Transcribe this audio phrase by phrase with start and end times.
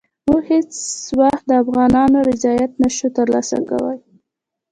[0.27, 0.71] موږ هېڅ
[1.19, 3.99] وخت د افغانانو رضایت نه شو ترلاسه کولای.